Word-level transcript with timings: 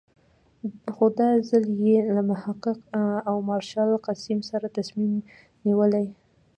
خو 0.93 1.05
دا 1.19 1.29
ځل 1.49 1.65
یې 1.85 1.97
له 2.15 2.21
محقق 2.29 2.79
او 3.29 3.35
مارشال 3.49 3.89
قسیم 4.07 4.39
سره 4.49 4.65
تصمیم 4.77 5.13
نیولی. 5.65 6.07